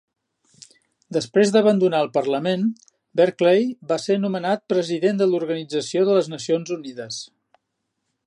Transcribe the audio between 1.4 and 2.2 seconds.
d'abandonar el